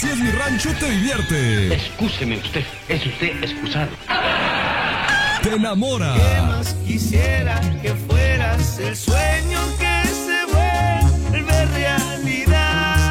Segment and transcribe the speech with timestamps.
[0.00, 1.74] Así es mi rancho te divierte.
[1.74, 3.90] Excúseme usted, es usted excusado.
[5.42, 6.14] Te enamora.
[6.14, 13.10] ¿Qué más quisiera que fueras el sueño que se vuelve realidad?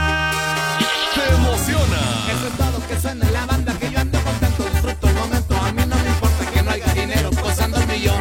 [1.13, 1.99] Te emociona.
[2.31, 5.57] Eso es todo que suena la banda que yo ando contento, disfruto el momento.
[5.57, 8.19] A mí no me importa que no haya dinero posando el millón.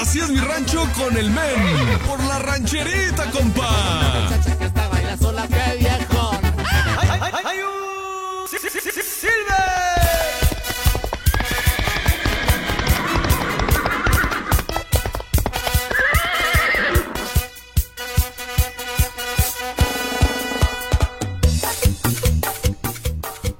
[0.00, 1.98] Así es mi rancho con el men.
[2.06, 4.22] Por la rancherita, compa.
[4.22, 5.97] Muchacha que está baila sola, que viejón.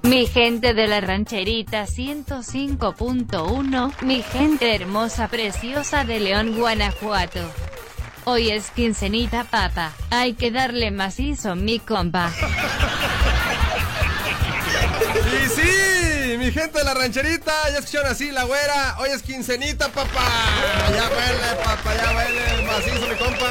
[0.09, 7.41] Mi gente de la rancherita 105.1, mi gente hermosa preciosa de León, Guanajuato.
[8.25, 12.33] Hoy es quincenita papa, hay que darle macizo mi compa.
[15.27, 18.97] Y sí, mi gente de la rancherita, ya escucharon así la güera.
[19.01, 20.25] Hoy es quincenita, papá.
[20.89, 22.63] Ya huele, papá, ya huele.
[22.67, 23.51] Macizo, mi compa.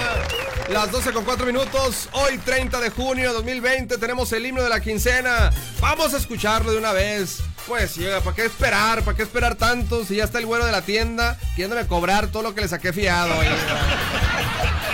[0.70, 2.10] Las 12 con 4 minutos.
[2.12, 5.52] Hoy, 30 de junio de 2020, tenemos el himno de la quincena.
[5.80, 7.38] Vamos a escucharlo de una vez.
[7.66, 9.02] Pues llega, ¿para qué esperar?
[9.04, 10.04] ¿Para qué esperar tanto?
[10.04, 12.92] Si ya está el güero de la tienda queriéndome cobrar todo lo que le saqué
[12.92, 13.34] fiado.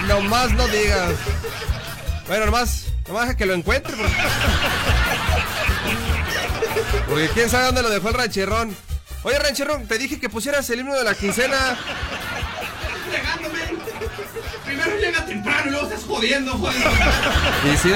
[0.07, 1.13] Nomás no digas.
[2.27, 3.95] Bueno, nomás, nomás deja que lo encuentre.
[3.95, 4.13] Porque...
[7.07, 8.75] Porque quién sabe dónde lo dejó el rancherrón.
[9.23, 11.77] Oye, rancherrón, te dije que pusieras el himno de la quincena.
[14.99, 16.75] Llega temprano y luego estás jodiendo, joder.
[17.73, 17.91] Y sí,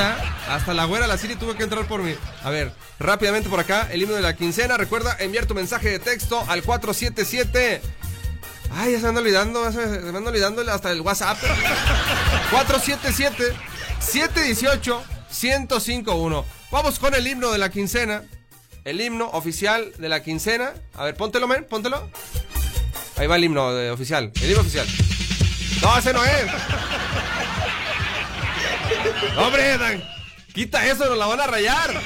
[0.49, 2.13] hasta la güera la Siri tuvo que entrar por mí.
[2.43, 4.77] A ver, rápidamente por acá, el himno de la quincena.
[4.77, 7.81] Recuerda enviar tu mensaje de texto al 477.
[8.75, 11.37] Ay, ya se me anda olvidando, se me anda olvidando hasta el WhatsApp.
[12.51, 13.53] 477
[13.99, 16.45] 718 1051.
[16.71, 18.23] Vamos con el himno de la quincena.
[18.83, 20.71] El himno oficial de la quincena.
[20.95, 22.09] A ver, póntelo, men, póntelo.
[23.17, 24.31] Ahí va el himno de- oficial.
[24.41, 24.87] El himno oficial.
[25.81, 26.45] No, ese no es.
[29.37, 30.03] Hombre, Dan,
[30.53, 32.01] quita eso, nos la van a rayar.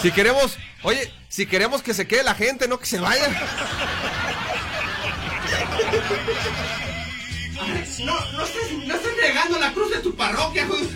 [0.00, 3.26] Si queremos, oye, si queremos que se quede la gente, no que se vaya.
[7.60, 10.86] Alex, no, no estés, no estés negando la cruz de tu parroquia, joder.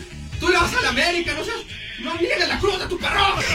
[0.41, 1.61] Tú le vas a la América, no seas.
[2.01, 3.47] No niegues la cruz de tu parroquia.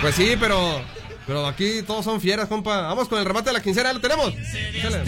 [0.00, 0.80] Pues sí, pero,
[1.28, 2.80] pero aquí todos son fieras, compa.
[2.80, 4.32] Vamos con el remate de la quincena, ¿lo tenemos?
[4.74, 5.02] Échale.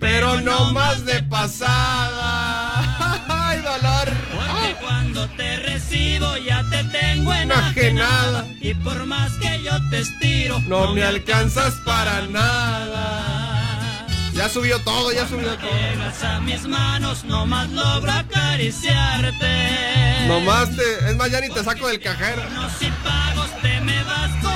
[0.00, 2.80] Pero no más de pasada.
[3.28, 4.08] Ay, dolor.
[4.34, 8.46] Porque cuando te recibo ya te tengo Enajenada.
[8.46, 14.06] enajenada Y por más que yo te estiro No me alcanzas para nada.
[14.32, 15.70] Ya subió todo, ya subió todo.
[15.70, 19.84] Llegas a mis manos, no más logro acariciarte
[20.26, 22.42] Nomás te, es más, ya ni te saco del cajero.
[22.50, 22.68] No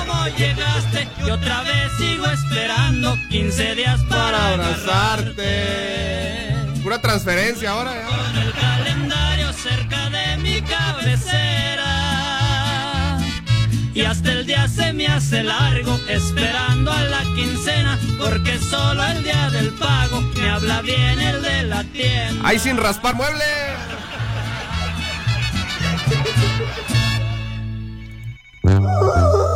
[0.08, 5.44] como llegaste Y otra vez sigo esperando 15 días para, abrazarte.
[6.82, 8.06] Pura transferencia ahora, ya.
[8.06, 11.58] Con el calendario cerca de mi cabecera
[13.94, 19.24] y hasta el día se me hace largo esperando a la quincena porque solo el
[19.24, 22.48] día del pago me habla bien el de la tienda.
[22.48, 23.44] Ahí sin raspar mueble.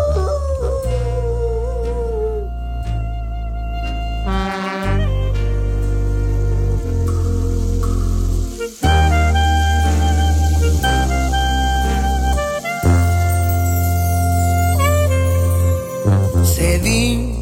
[16.72, 17.36] Cedí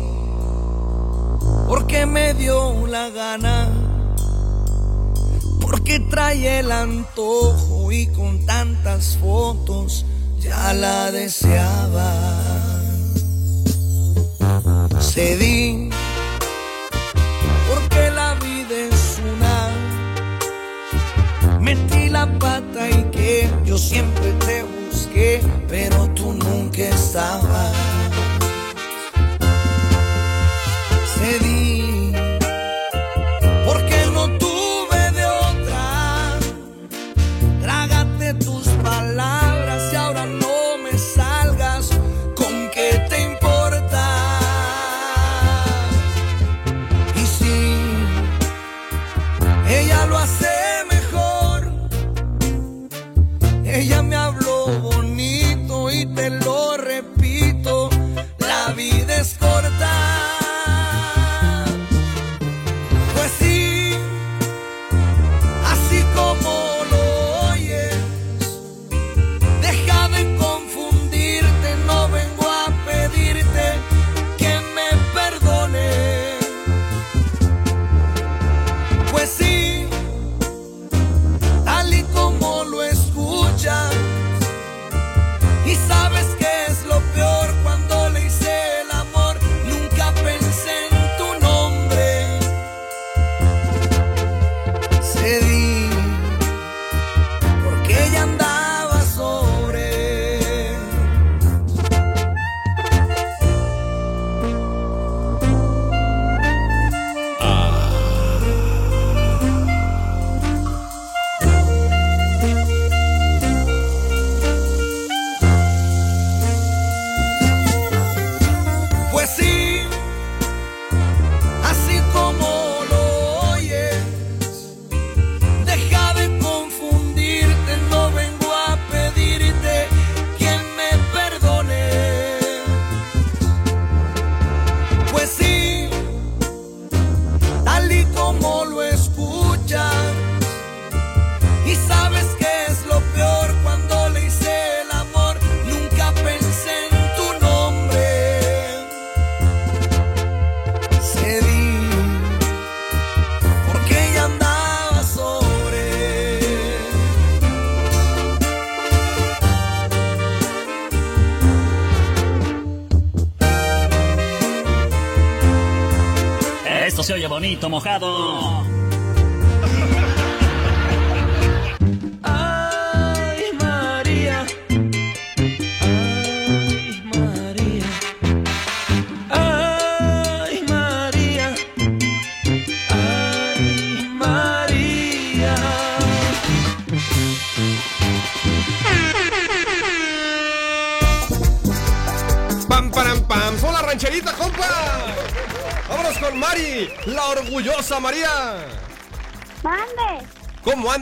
[1.69, 3.69] porque me dio la gana,
[5.61, 10.05] porque trae el antojo y con tantas fotos
[10.41, 12.13] ya la deseaba.
[14.99, 15.91] Cedí
[17.69, 19.57] porque la vida es una.
[21.61, 28.00] Metí la pata y que yo siempre te busqué, pero tú nunca estabas.
[31.20, 31.80] Cedí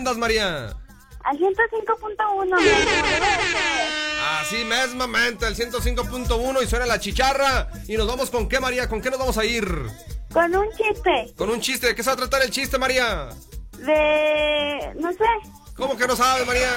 [0.09, 0.75] andas, María?
[1.25, 2.57] Al 105.1.
[4.41, 7.69] Así mesmamente, el 105.1 y suena la chicharra.
[7.87, 8.89] Y nos vamos con qué, María?
[8.89, 9.67] ¿Con qué nos vamos a ir?
[10.33, 11.35] Con un chiste.
[11.37, 11.89] Con un chiste.
[11.89, 13.29] ¿De qué se va a tratar el chiste, María?
[13.79, 14.95] De.
[14.97, 15.25] No sé.
[15.77, 16.71] ¿Cómo que no sabes, María?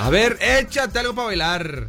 [0.00, 1.88] A ver, échate algo para bailar.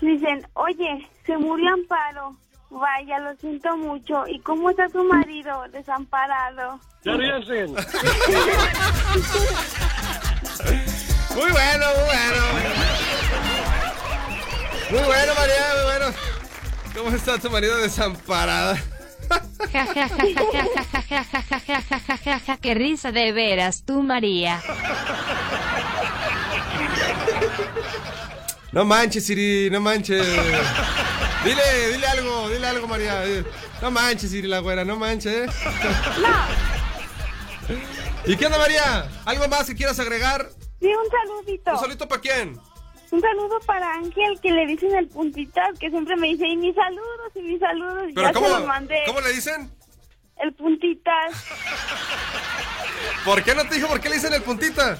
[0.00, 2.36] Dicen, oye, se murió Amparo.
[2.74, 4.26] Vaya, lo siento mucho.
[4.26, 6.80] ¿Y cómo está su marido desamparado?
[11.34, 12.42] Muy bueno, muy bueno.
[14.90, 16.06] Muy bueno, María, muy bueno.
[16.94, 18.80] ¿Cómo está tu marido desamparada?
[22.60, 24.62] Qué risa de veras, tú María.
[28.70, 30.24] No manches, Siri, no manches.
[31.44, 33.22] Dile, dile algo, dile algo, María.
[33.82, 35.50] No manches, Siri, la güera, no manches.
[38.26, 39.08] ¿Y qué onda, María?
[39.24, 40.48] ¿Algo más que quieras agregar?
[40.80, 41.72] Sí, un saludito.
[41.72, 42.58] ¿Un saludito para quién?
[43.10, 46.74] Un saludo para Ángel, que le dicen el puntitas, que siempre me dice, y mis
[46.74, 48.04] saludos, y mis saludos.
[48.08, 49.02] y ¿Pero ya cómo, se los mandé.
[49.06, 49.70] cómo le dicen?
[50.36, 51.32] El puntitas.
[53.24, 54.98] ¿Por qué no te dijo por qué le dicen el puntita?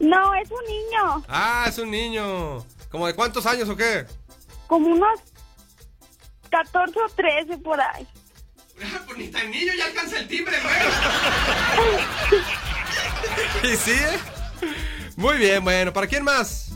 [0.00, 1.24] No, es un niño.
[1.28, 2.64] Ah, es un niño.
[2.90, 4.06] ¿Como de cuántos años o qué?
[4.66, 5.20] Como unos
[6.48, 8.06] 14 o 13 por ahí.
[9.06, 10.76] Pues ni tan niño ya alcanza el timbre, güey.
[13.72, 13.92] ¿Y sí?
[13.92, 14.18] eh?
[15.16, 16.66] Muy bien, bueno, ¿para quién más?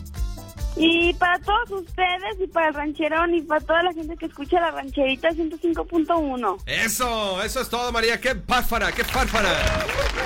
[0.77, 4.61] Y para todos ustedes, y para el rancherón, y para toda la gente que escucha
[4.61, 6.63] la rancherita 105.1.
[6.65, 8.21] Eso, eso es todo, María.
[8.21, 9.51] ¡Qué párfara, qué párfara!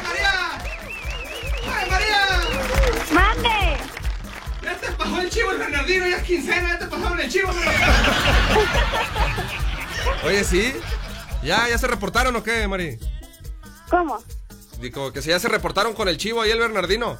[0.05, 0.51] ¡María!
[1.67, 2.41] ¡Ay, María!
[3.13, 3.77] ¡Mande!
[4.65, 7.51] Ya te pasó el chivo el Bernardino, ya es quincena, ya te pasaron el chivo.
[10.25, 10.75] Oye, ¿sí?
[11.43, 12.99] ¿Ya, ya se reportaron o qué, Mari?
[13.91, 14.23] ¿Cómo?
[14.81, 17.19] Digo, que si ya se reportaron con el chivo ahí el Bernardino.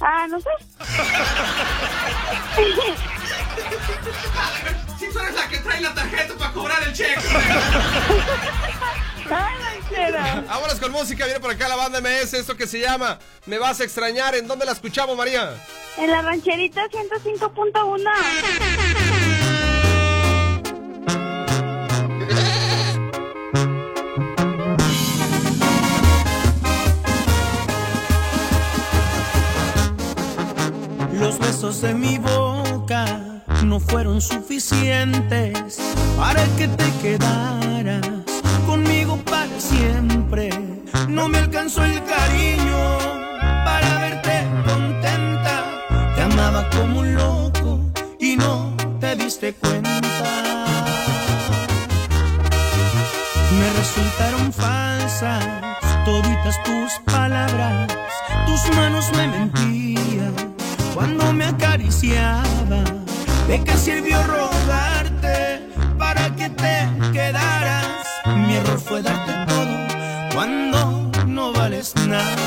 [0.00, 0.50] Ah, no sé.
[4.98, 7.20] Si tú eres la que trae la tarjeta para cobrar el cheque.
[10.48, 13.80] Vámonos con música, viene por acá la banda MS, esto que se llama Me vas
[13.80, 14.34] a extrañar.
[14.34, 15.54] ¿En dónde la escuchamos, María?
[15.96, 18.10] En la rancherita 105.1.
[31.18, 35.78] Los besos de mi boca no fueron suficientes
[36.16, 38.15] para que te quedaras
[38.66, 40.50] conmigo para siempre.
[41.08, 42.98] No me alcanzó el cariño
[43.64, 45.64] para verte contenta.
[46.14, 47.80] Te amaba como un loco
[48.18, 49.90] y no te diste cuenta.
[53.58, 55.44] Me resultaron falsas
[56.04, 57.88] toditas tus palabras,
[58.46, 60.34] tus manos me mentían
[60.94, 62.84] cuando me acariciaba.
[63.48, 65.68] ¿De qué sirvió rogarte
[65.98, 67.55] para que te quedaras?
[68.86, 72.45] Fue darte todo cuando no vales nada.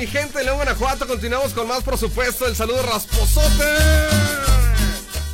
[0.00, 1.06] Mi gente León, Guanajuato.
[1.06, 3.64] Continuamos con más, por supuesto, el saludo rasposote.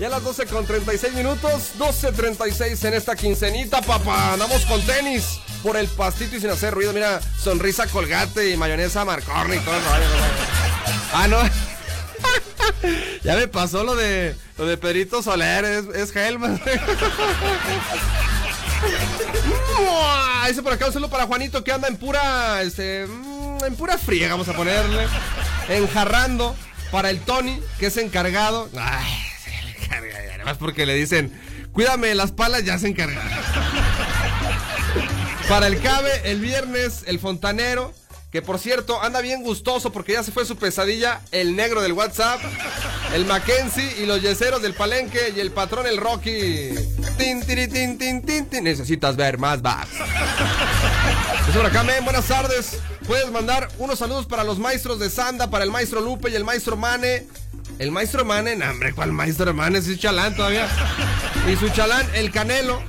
[0.01, 4.33] Ya a las 12 con 36 minutos, 12.36 en esta quincenita, papá.
[4.33, 6.93] Andamos con tenis por el pastito y sin hacer ruido.
[6.93, 10.07] Mira, sonrisa colgate y mayonesa marcorni y todo el rollo.
[11.13, 11.39] Ah, no.
[13.23, 16.61] ya me pasó lo de lo de Pedrito Soler, es, es Helman.
[20.49, 23.07] Dice por acá un saludo para Juanito que anda en pura, este,
[23.65, 25.07] en pura friega, vamos a ponerle.
[25.69, 26.57] Enjarrando
[26.91, 28.69] para el Tony, que es encargado.
[28.79, 29.07] Ay,
[30.35, 31.33] además porque le dicen,
[31.73, 33.23] cuídame las palas, ya se encarga.
[35.49, 37.95] Para el Cabe, el viernes, el fontanero.
[38.33, 41.93] Que por cierto, anda bien gustoso porque ya se fue su pesadilla, el negro del
[41.93, 42.41] WhatsApp,
[43.15, 46.71] el Mackenzie y los yeseros del palenque y el patrón el Rocky.
[47.17, 48.65] Tin, tin, tin, tin, tin.
[48.65, 49.91] Necesitas ver más backs.
[51.55, 52.79] Por acá, men, buenas tardes.
[53.07, 56.45] Puedes mandar unos saludos para los maestros de Sanda, para el maestro Lupe y el
[56.45, 57.27] maestro Mane.
[57.79, 59.79] El maestro Mane, no, hombre, ¿cuál maestro Mane?
[59.79, 60.69] Es chalán todavía.
[61.51, 62.83] Y su chalán, el Canelo.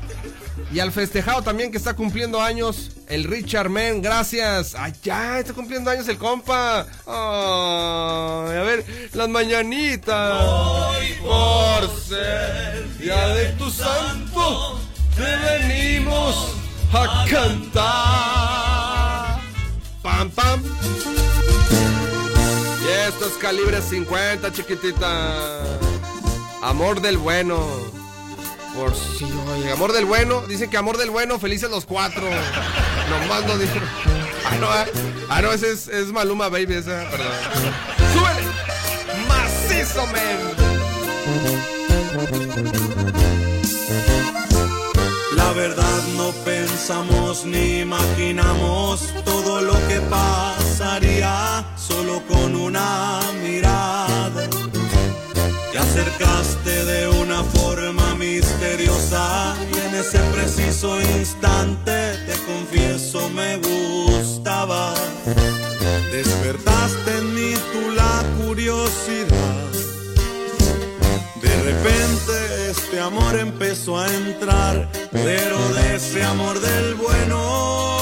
[0.71, 4.75] Y al festejado también que está cumpliendo años, el Richard Men, gracias.
[4.75, 6.85] Ay, ya, está cumpliendo años el compa.
[7.05, 10.43] A ver, las mañanitas.
[10.43, 14.79] Hoy por ser día de tu santo,
[15.15, 18.77] te venimos a cantar.
[20.01, 20.61] Pam, pam.
[22.81, 25.63] Y esto es calibre 50, chiquitita.
[26.63, 27.67] Amor del bueno.
[28.75, 30.41] Por si, oye, amor del bueno.
[30.41, 32.29] Dicen que amor del bueno, felices los cuatro.
[33.09, 33.81] Nomás no dicen.
[34.45, 34.85] Ah, no, ah,
[35.29, 37.27] ah, no, ese es, es Maluma Baby, esa, perdón.
[38.13, 38.43] ¡Súbele!
[39.27, 40.05] ¡Macizo,
[45.35, 46.31] La verdad no
[46.87, 54.47] pensamos ni imaginamos todo lo que pasaría solo con una mirada.
[55.69, 64.93] Te acercaste de una forma misteriosa y en ese preciso instante te confieso me gustaba.
[66.09, 69.96] Despertaste en mí tú la curiosidad.
[71.41, 77.96] De repente este amor empezó a entrar, pero de ese amor del bueno.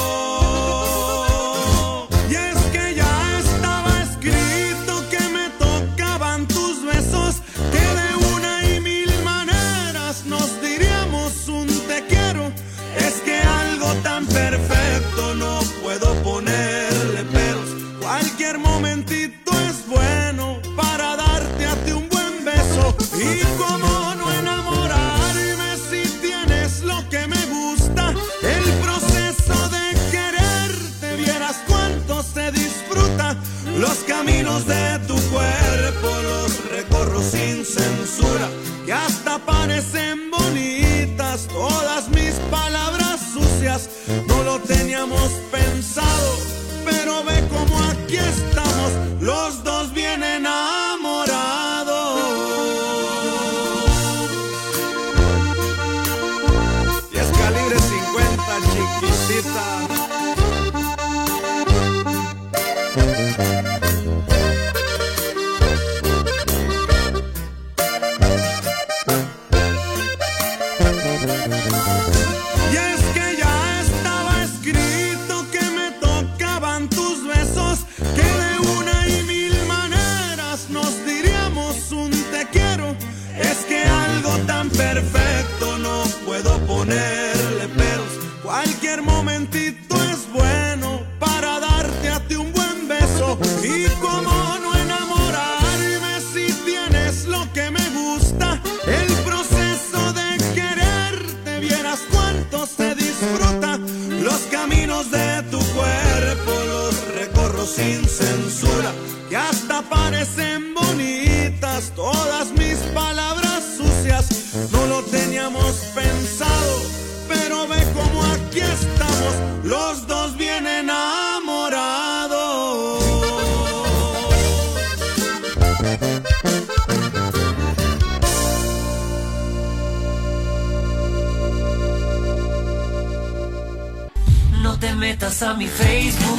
[135.26, 136.38] Metas a mi Facebook,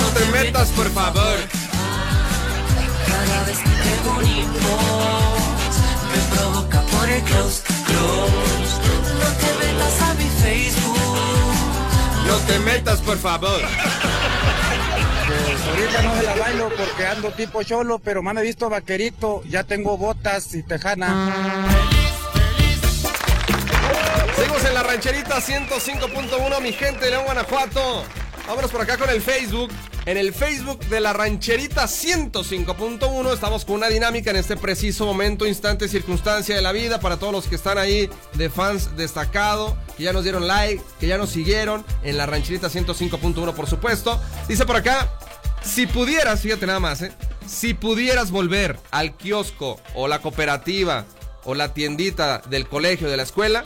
[0.00, 1.36] no te metas, por favor.
[3.06, 4.78] Cada vez que te bonito
[6.10, 8.72] me provoca por el close, close.
[9.20, 11.08] No te metas a mi Facebook.
[12.26, 13.60] No te metas, por favor.
[15.26, 19.42] Pues ahorita no se la bailo porque ando tipo cholo, pero me han visto vaquerito,
[19.46, 21.91] ya tengo botas y tejana.
[24.92, 28.04] Rancherita 105.1, mi gente de León, Guanajuato.
[28.46, 29.70] Vámonos por acá con el Facebook.
[30.04, 35.46] En el Facebook de la rancherita 105.1 estamos con una dinámica en este preciso momento,
[35.46, 40.02] instante, circunstancia de la vida para todos los que están ahí de fans destacado, que
[40.02, 44.20] ya nos dieron like, que ya nos siguieron en la rancherita 105.1 por supuesto.
[44.46, 45.10] Dice por acá,
[45.64, 47.12] si pudieras, fíjate nada más, ¿eh?
[47.46, 51.06] si pudieras volver al kiosco o la cooperativa
[51.44, 53.64] o la tiendita del colegio de la escuela,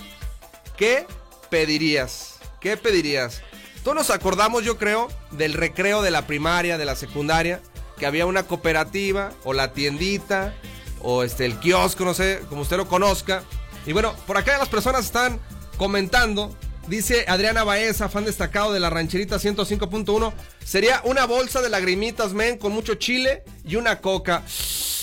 [0.76, 1.06] ¿qué
[1.50, 2.36] pedirías?
[2.60, 3.42] ¿Qué pedirías?
[3.82, 7.60] Todos nos acordamos, yo creo, del recreo de la primaria, de la secundaria,
[7.98, 10.54] que había una cooperativa o la tiendita
[11.00, 13.44] o este el kiosco, no sé, como usted lo conozca.
[13.86, 15.38] Y bueno, por acá las personas están
[15.76, 16.56] comentando.
[16.88, 20.32] Dice Adriana Baeza, fan destacado de la rancherita 105.1.
[20.64, 24.42] Sería una bolsa de lagrimitas, men, con mucho chile y una coca.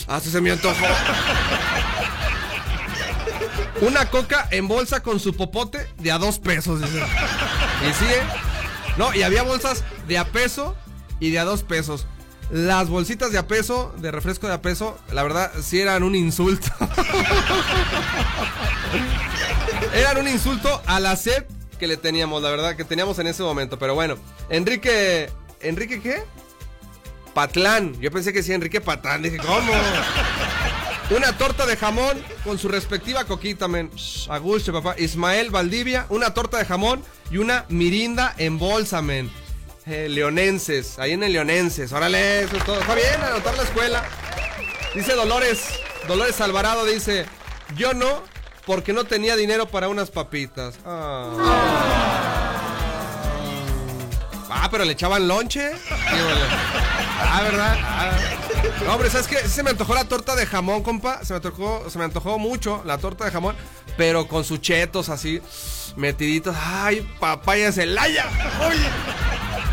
[0.07, 0.85] Ah, se me antojó.
[3.81, 6.81] Una coca en bolsa con su popote de a dos pesos.
[6.81, 7.01] Dice.
[7.89, 8.21] Y sigue.
[8.97, 10.75] No, y había bolsas de a peso
[11.19, 12.05] y de a dos pesos.
[12.51, 16.13] Las bolsitas de a peso, de refresco de a peso, la verdad, sí eran un
[16.13, 16.67] insulto.
[19.95, 21.45] eran un insulto a la sed
[21.79, 23.79] que le teníamos, la verdad, que teníamos en ese momento.
[23.79, 24.15] Pero bueno,
[24.49, 25.31] Enrique.
[25.61, 26.23] ¿Enrique qué?
[27.33, 27.99] Patlán.
[27.99, 29.23] Yo pensé que sí, Enrique Patlán.
[29.23, 29.71] Dije, ¿cómo?
[31.15, 33.91] Una torta de jamón con su respectiva coquita, men.
[34.29, 34.95] A gusto, papá.
[34.97, 39.31] Ismael Valdivia, una torta de jamón y una mirinda en bolsa, men.
[39.85, 41.91] Eh, leonenses, ahí en el Leonenses.
[41.91, 42.79] Órale, eso es todo.
[42.79, 44.03] Está bien, anotar la escuela.
[44.95, 45.65] Dice Dolores,
[46.07, 47.25] Dolores Alvarado dice,
[47.75, 48.23] yo no,
[48.65, 50.75] porque no tenía dinero para unas papitas.
[50.85, 51.29] Ah,
[54.49, 55.71] Ah, pero le echaban lonche.
[55.89, 57.77] Ah, ¿verdad?
[57.81, 58.11] Ah.
[58.89, 59.47] Hombre, ¿sabes qué?
[59.47, 61.23] Se me antojó la torta de jamón, compa.
[61.23, 63.55] Se me antojó, se me antojó mucho la torta de jamón,
[63.97, 65.41] pero con sus chetos así,
[65.95, 66.55] metiditos.
[66.59, 68.25] Ay, papaya Celaya.
[68.67, 68.87] Oye.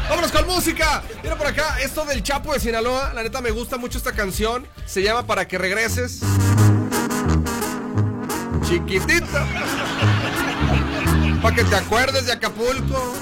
[0.09, 1.05] Vámonos con música.
[1.23, 3.13] Mira por acá, esto del Chapo de Sinaloa.
[3.15, 4.67] La neta me gusta mucho esta canción.
[4.85, 6.21] Se llama Para que regreses.
[8.69, 9.47] Chiquitita.
[11.41, 13.15] Para que te acuerdes de Acapulco.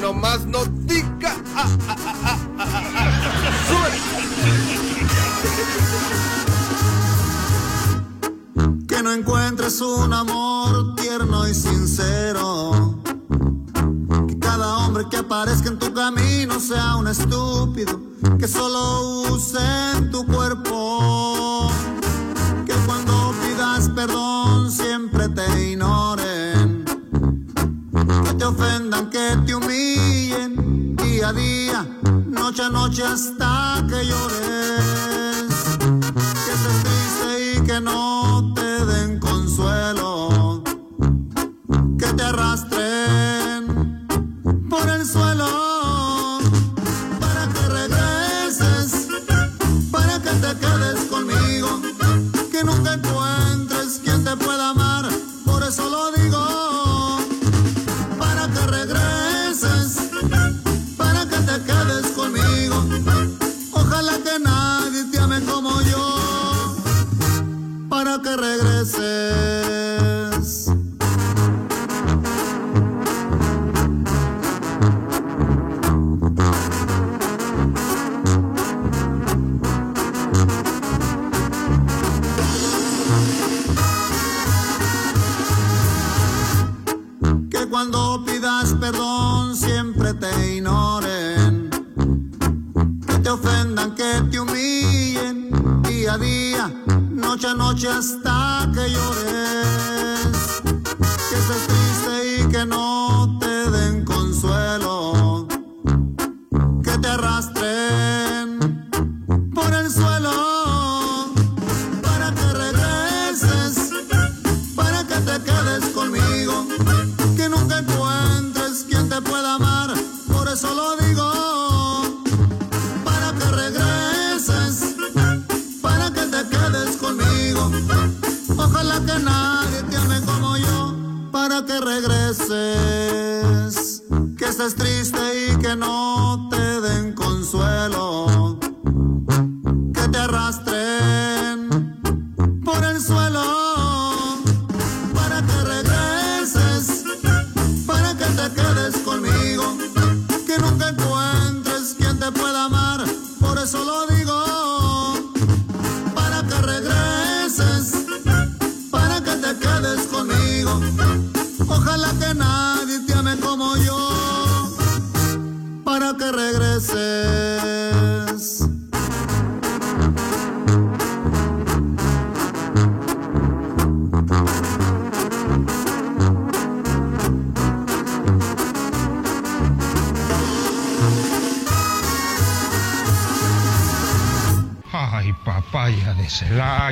[0.00, 1.36] Nomás no diga.
[1.56, 4.89] Ah, ah, ah, ah, ah, ah, ah.
[8.86, 12.98] Que no encuentres un amor tierno y sincero.
[14.28, 18.00] Que cada hombre que aparezca en tu camino sea un estúpido.
[18.38, 19.58] Que solo use
[20.10, 21.70] tu cuerpo.
[22.66, 26.84] Que cuando pidas perdón siempre te ignoren.
[28.24, 30.69] Que te ofendan, que te humillen
[31.20, 31.86] día a día,
[32.24, 35.54] noche a noche hasta que llores.
[36.44, 38.49] Que estés triste y que no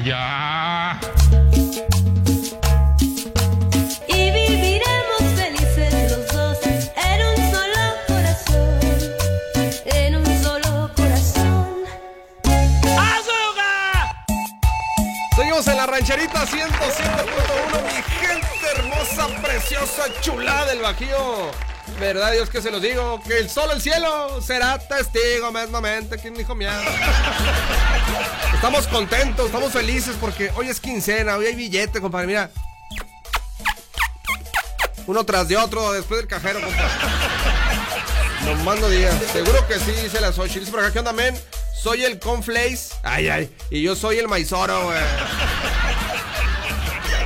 [0.01, 0.05] Y
[4.31, 8.79] viviremos felices los dos en un solo corazón,
[9.87, 11.79] en un solo corazón.
[15.35, 21.51] Seguimos en la rancherita 107.1, mi gente hermosa, preciosa, chulada del Bajío.
[21.99, 26.35] Verdad Dios que se los digo, que el sol, el cielo, será testigo mismamente, ¿quién
[26.35, 26.81] dijo miedo?
[28.59, 32.51] Estamos contentos, estamos felices porque hoy es quincena, hoy hay billete, compadre, mira.
[35.07, 36.91] Uno tras de otro, después del cajero, compadre.
[38.45, 39.15] Nos mando días.
[39.33, 40.59] Seguro que sí, dice la Xochitl.
[40.59, 41.39] Dice por acá, ¿qué onda, men?
[41.81, 42.97] Soy el Conflace.
[43.05, 43.57] Ay, ay.
[43.71, 44.99] Y yo soy el Maizoro, güey.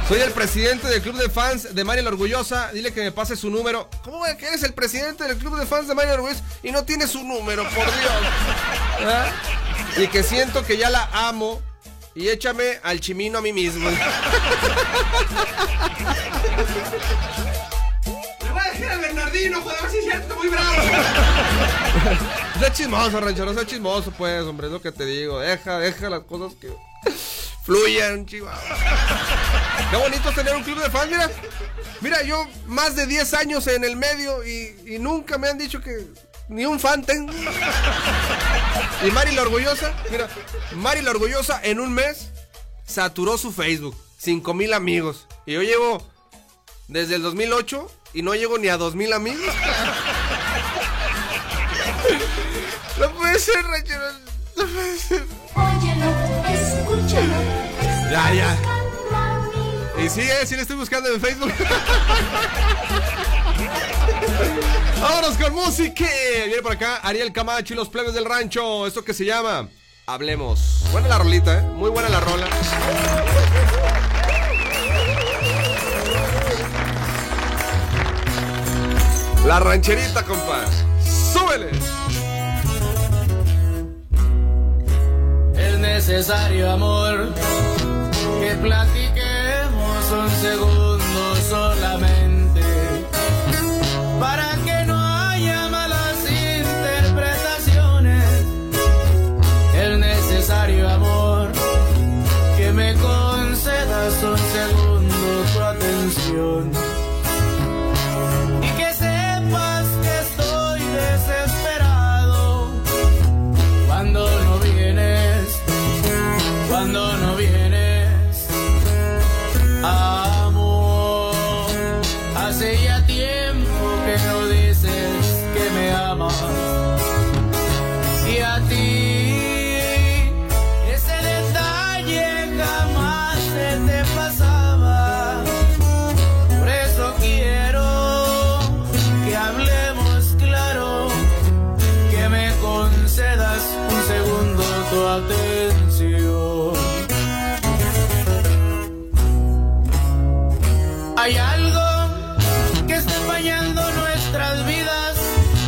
[0.07, 2.71] Soy el presidente del club de fans de María la Orgullosa.
[2.73, 3.89] Dile que me pase su número.
[4.05, 6.85] ¿Cómo que eres el presidente del club de fans de María la Orgullosa y no
[6.85, 8.13] tiene su número, por Dios?
[9.07, 9.33] ¿Ah?
[9.97, 11.61] Y que siento que ya la amo.
[12.15, 13.89] Y échame al chimino a mí mismo.
[13.89, 13.97] Le
[18.51, 20.83] voy a decir a Bernardino, joder, a ver si es cierto, muy bravo.
[22.59, 25.41] Sea chismoso, ranchero, sea chismoso, pues, hombre, es lo que te digo.
[25.41, 26.69] Deja, deja las cosas que
[27.65, 28.61] fluyan, chihuahua.
[29.91, 31.31] Qué bonito es tener un club de fans, mira.
[32.03, 35.81] Mira, yo más de 10 años en el medio y, y nunca me han dicho
[35.81, 36.09] que
[36.53, 37.33] ni un fan tengo.
[39.07, 40.29] Y Mari la Orgullosa, mira,
[40.77, 42.29] Mari la Orgullosa en un mes
[42.87, 43.97] saturó su Facebook.
[44.19, 45.27] 5 mil amigos.
[45.47, 46.07] Y yo llevo
[46.87, 49.53] desde el 2008 y no llego ni a 2 mil amigos.
[53.01, 54.05] No puede ser, ranchero.
[54.57, 55.25] No puede ser.
[55.55, 56.13] Óyelo,
[56.49, 57.35] escúchalo.
[58.11, 58.57] Ya, ya.
[60.01, 61.53] Y sí, eh, sí le estoy buscando en Facebook.
[65.01, 66.07] Vámonos con música.
[66.47, 68.87] Viene por acá Ariel Camacho y los plebes del rancho.
[68.87, 69.69] Esto que se llama
[70.07, 70.85] Hablemos.
[70.93, 71.63] Buena la rolita, ¿eh?
[71.63, 72.47] Muy buena la rola.
[79.47, 80.65] La rancherita, compa.
[81.33, 81.71] Súbele.
[85.57, 87.35] Es necesario, amor,
[88.41, 90.92] que platiquemos un segundo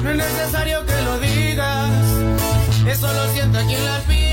[0.05, 1.91] no es necesario que lo digas,
[2.87, 4.25] eso lo siento aquí en la piel.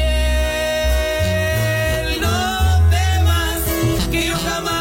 [2.19, 3.61] No temas
[4.11, 4.80] que yo jamás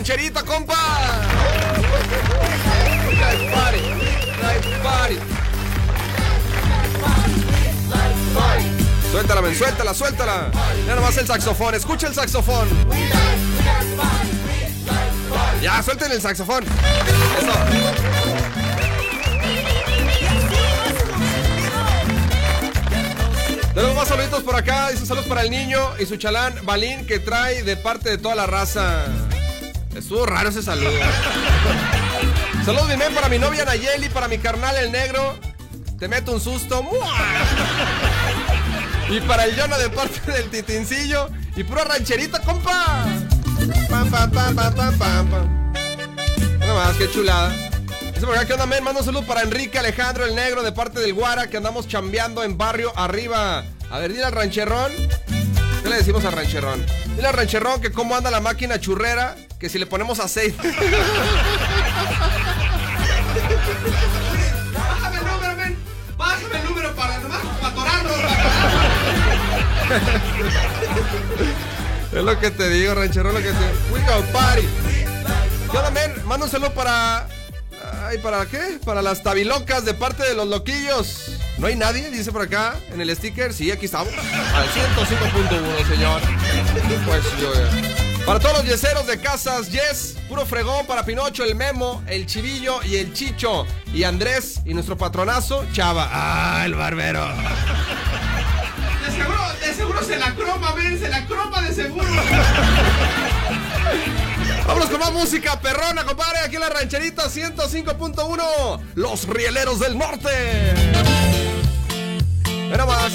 [0.00, 0.74] rancherita, compa!
[9.10, 10.50] Suéltala, men, suéltala, suéltala.
[10.86, 12.68] Ya nomás el saxofón, escucha el saxofón.
[15.60, 16.64] Ya, suelten el saxofón.
[16.64, 17.52] Eso.
[23.74, 24.90] Tenemos más saluditos por acá.
[24.90, 28.34] Dice saludos para el niño y su chalán Balín que trae de parte de toda
[28.34, 29.06] la raza.
[29.94, 30.90] Estuvo raro ese saludo.
[32.64, 35.38] Saludos mi men para mi novia Nayeli, para mi carnal el negro.
[35.98, 36.82] Te meto un susto.
[39.08, 41.28] Y para el Yona de parte del titincillo.
[41.56, 43.04] Y pura rancherita, compa.
[43.88, 45.72] Pam, pam, pam, pam, pam, pam.
[46.60, 47.52] Nada más, qué chulada.
[48.46, 48.84] ¿qué onda, men?
[48.84, 52.42] Mando un saludo para Enrique Alejandro, el negro, de parte del Guara, que andamos chambeando
[52.44, 53.64] en barrio arriba.
[53.90, 54.92] A ver, dile al rancherrón.
[55.82, 56.84] ¿Qué le decimos al rancherrón?
[57.16, 60.56] Dile al rancherrón que cómo anda la máquina churrera, que si le ponemos aceite.
[64.72, 65.76] Bájame el número, men.
[66.16, 68.16] Bájame el número para nomás para atorarnos.
[72.12, 73.92] Es lo que te digo, ranchero, lo que te.
[73.92, 74.66] We go party.
[75.70, 76.50] ¿Qué onda, men?
[76.50, 77.28] Saludo para.
[78.06, 78.78] Ay, ¿para qué?
[78.84, 81.32] Para las tabilocas de parte de los loquillos.
[81.58, 82.10] ¿No hay nadie?
[82.10, 83.52] Dice por acá en el sticker.
[83.52, 84.12] Sí, aquí estamos.
[84.14, 86.22] Al 105.1, señor.
[87.06, 88.09] Pues yo.
[88.26, 92.80] Para todos los yeseros de casas, yes, puro fregón para Pinocho, el Memo, el Chivillo
[92.84, 93.66] y el Chicho.
[93.92, 96.08] Y Andrés y nuestro patronazo, Chava.
[96.12, 97.26] Ah, el barbero.
[99.04, 100.98] De seguro, de seguro se la croma, men.
[101.00, 102.06] Se la croma de seguro.
[104.66, 106.40] Vámonos con más música perrona, compadre.
[106.44, 108.80] Aquí en la rancherita 105.1.
[108.94, 110.28] Los rieleros del norte.
[112.72, 113.12] Era más.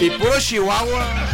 [0.00, 1.29] Y puro Chihuahua.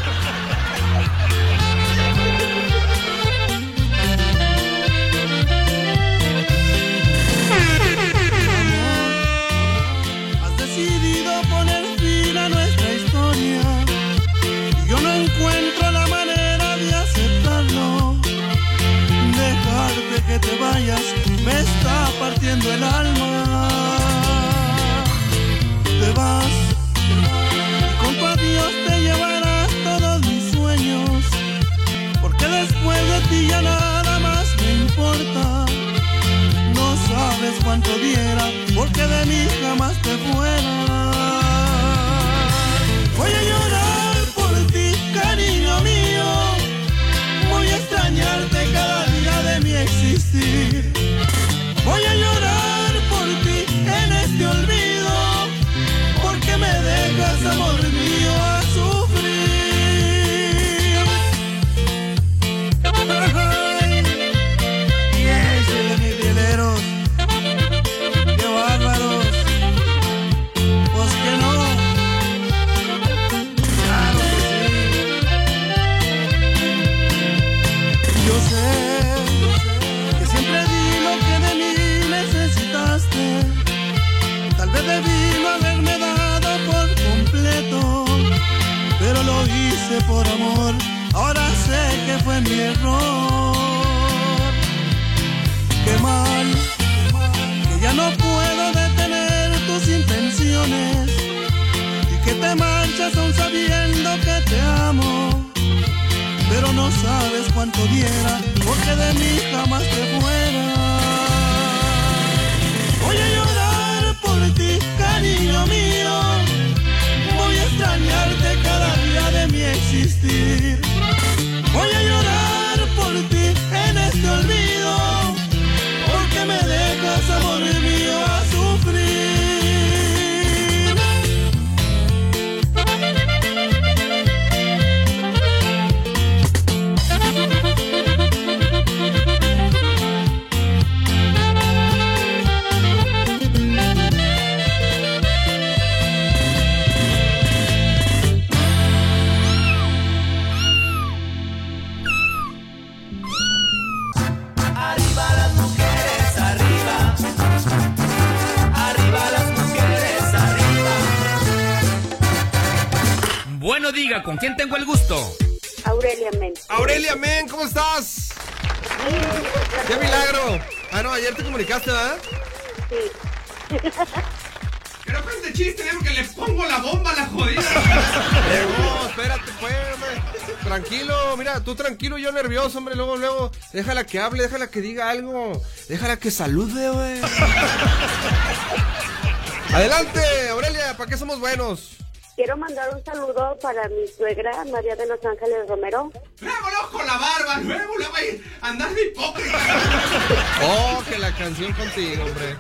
[182.77, 182.95] Hombre.
[182.95, 185.61] Luego, luego, déjala que hable, déjala que diga algo.
[185.89, 187.21] Déjala que salude, güey.
[189.75, 191.93] Adelante, Aurelia, ¿para qué somos buenos?
[192.37, 196.11] Quiero mandar un saludo para mi suegra, María de los Ángeles Romero.
[196.41, 199.59] Luego, loco, la barba, luego la va a ir a andar de hipócrita.
[200.62, 202.57] Oh, que la canción contigo, hombre.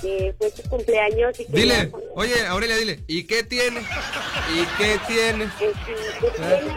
[0.00, 3.80] que fue su cumpleaños y que Dile, oye, Aurelia, dile, ¿y qué tiene?
[4.54, 5.44] ¿Y qué tiene?
[5.60, 6.72] ¿Eh?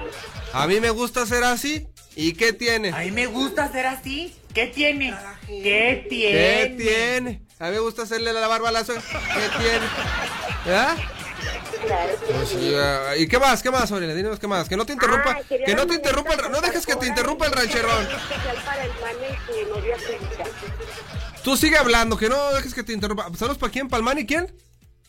[0.53, 1.87] A mí me gusta ser así.
[2.15, 2.89] ¿Y qué tiene?
[2.91, 4.35] A mí me gusta ser así.
[4.53, 5.13] ¿Qué tiene?
[5.47, 6.31] ¿Qué tiene?
[6.37, 7.41] ¿Qué tiene?
[7.59, 9.03] A mí me gusta hacerle la barba a la suegra.
[9.03, 9.85] ¿Qué tiene?
[10.65, 10.95] ¿Ya?
[12.31, 12.73] Pues sí,
[13.17, 13.61] ¿Y qué más?
[13.61, 14.15] ¿Qué más, Aurelia?
[14.15, 14.67] Dinos qué más.
[14.67, 15.37] Que no te interrumpa.
[15.39, 18.07] Ah, que no te interrumpa el, No dejes que te interrumpa el rancherón.
[18.65, 18.91] para el.
[21.43, 23.29] Tú sigue hablando, que no dejes que te interrumpa.
[23.35, 23.87] ¿Saludos para quién?
[23.87, 24.51] ¿Palmán y quién?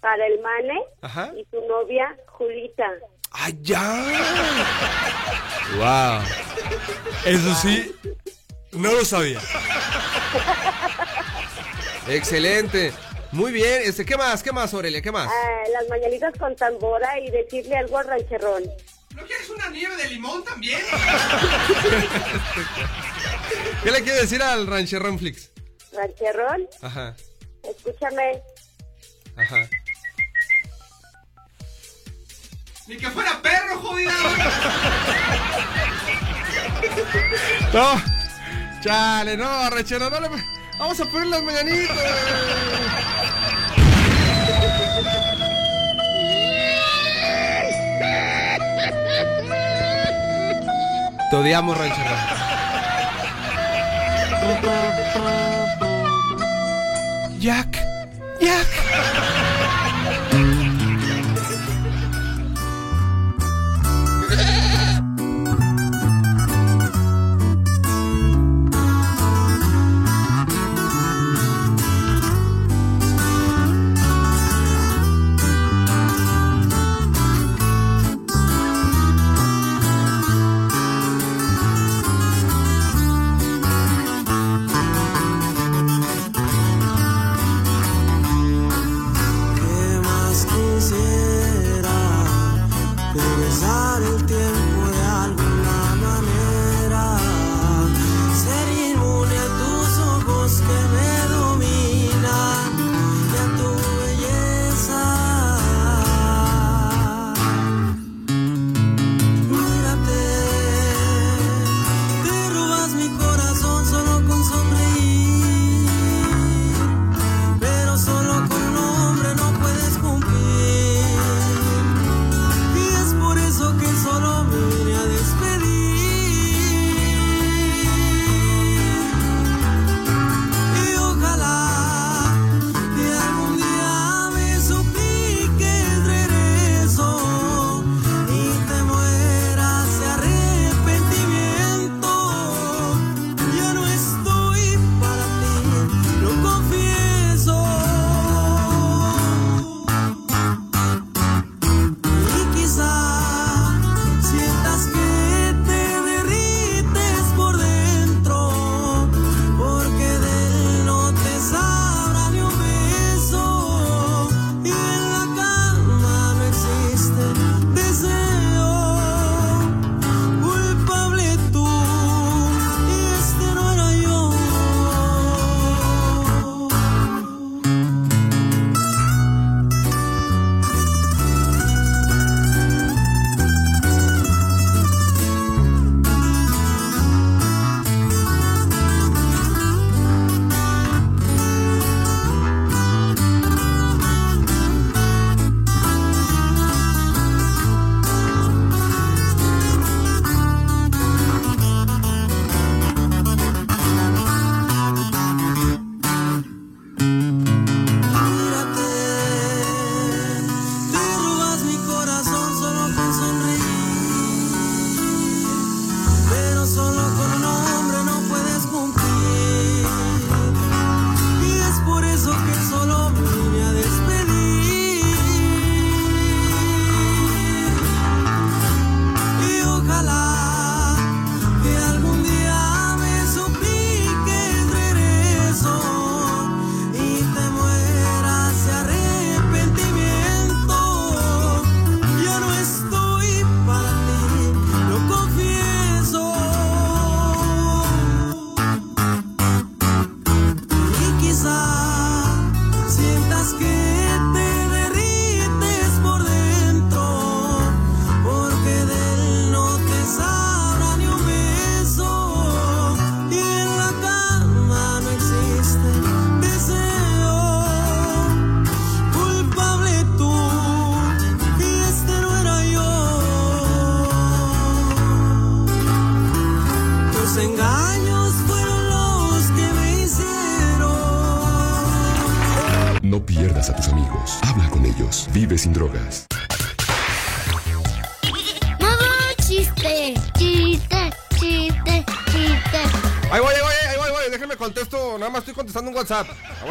[0.00, 1.32] Para el mane Ajá.
[1.36, 2.84] y su novia Julita.
[3.38, 4.02] ¡Ay, ya!
[5.76, 6.22] ¡Wow!
[7.24, 7.94] Eso sí,
[8.72, 9.40] no lo sabía.
[12.08, 12.92] Excelente.
[13.32, 13.82] Muy bien.
[13.84, 14.42] Este, ¿Qué más?
[14.42, 15.02] ¿Qué más, Aurelia?
[15.02, 15.28] ¿Qué más?
[15.28, 18.62] Ah, las mañanitas con tambora y decirle algo al rancherrón.
[19.14, 20.80] ¿No quieres una nieve de limón también?
[23.82, 25.50] ¿Qué le quiere decir al rancherrón Flix?
[25.92, 27.16] Rancherrón, Ajá,
[27.62, 28.42] escúchame.
[29.36, 29.68] ajá.
[32.86, 34.12] Ni que fuera perro, jodida.
[37.72, 38.00] No,
[38.80, 40.28] chale, no, rancherrón, no le...
[40.78, 41.96] Vamos a poner las mañanitas.
[51.30, 52.18] Te odiamos, rancherrón.
[57.38, 57.78] Jack,
[58.40, 59.45] Jack.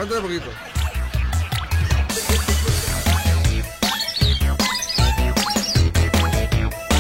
[0.06, 0.52] Un poquito.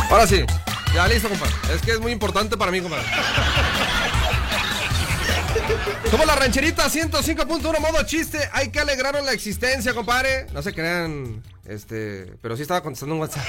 [0.09, 0.43] Ahora sí.
[0.93, 1.53] Ya listo, compadre.
[1.73, 3.05] Es que es muy importante para mí, compadre.
[6.09, 8.39] Somos la rancherita 105.1 modo chiste.
[8.53, 10.47] Hay que alegrarnos la existencia, compadre.
[10.53, 11.43] No se crean.
[11.65, 12.33] Este.
[12.41, 13.43] Pero sí estaba contestando un WhatsApp.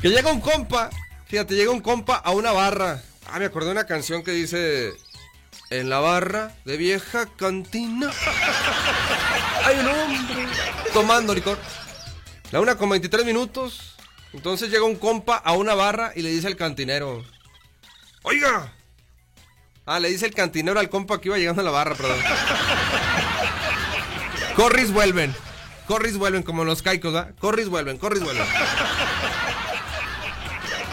[0.00, 0.88] que llega un compa.
[1.26, 3.02] Fíjate, llega un compa a una barra.
[3.30, 4.94] Ah, me acordé de una canción que dice.
[5.70, 8.10] En la barra de vieja cantina.
[9.64, 10.46] Hay un hombre
[10.92, 11.58] tomando licor.
[12.50, 13.94] La una con 23 minutos.
[14.32, 17.24] Entonces llega un compa a una barra y le dice al cantinero.
[18.22, 18.72] Oiga.
[19.86, 22.18] Ah, le dice el cantinero al compa que iba llegando a la barra, perdón.
[24.56, 25.32] Corris vuelven.
[25.86, 27.34] Corris vuelven como los caicos, ¿verdad?
[27.38, 28.46] Corris vuelven, corris vuelven.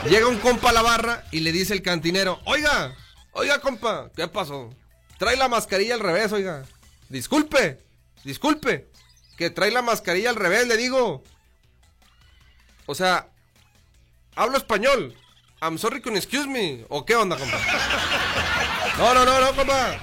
[0.07, 2.95] Llega un compa a la barra y le dice el cantinero, oiga,
[3.37, 4.69] oiga compa, ¿qué pasó?
[5.17, 6.63] Trae la mascarilla al revés, oiga.
[7.09, 7.79] Disculpe,
[8.23, 8.87] disculpe,
[9.37, 11.23] que trae la mascarilla al revés, le digo.
[12.85, 13.27] O sea,
[14.35, 15.15] hablo español.
[15.61, 16.85] I'm sorry con excuse me.
[16.89, 17.57] ¿O qué onda, compa?
[18.97, 19.97] No, no, no, no, compa.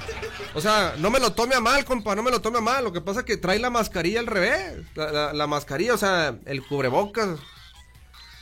[0.54, 2.82] O sea, no me lo tome a mal, compa, no me lo tome a mal.
[2.84, 4.84] Lo que pasa es que trae la mascarilla al revés.
[4.94, 7.38] La, la- la mascarilla, o sea, el cubrebocas.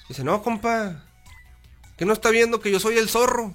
[0.09, 1.05] Dice, no, compa.
[1.99, 3.55] Que no está viendo que yo soy el zorro.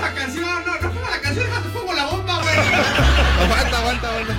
[0.00, 2.56] La canción, no, no pongo la canción, déjate pongo la bomba, güey.
[3.42, 4.34] aguanta, aguanta, aguanta.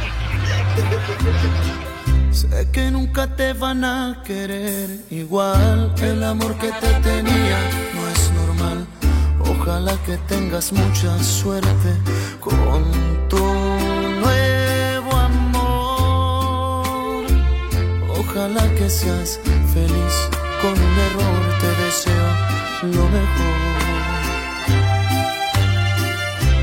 [2.32, 5.94] Sé que nunca te van a querer igual.
[6.02, 7.60] El amor que te tenía
[7.96, 8.88] no es normal.
[9.42, 11.92] Ojalá que tengas mucha suerte
[12.40, 13.44] con tu
[14.22, 14.59] nuevo
[18.32, 19.40] Ojalá que seas
[19.74, 20.30] feliz
[20.62, 21.42] con un error.
[21.62, 22.30] Te deseo
[22.84, 23.60] lo mejor.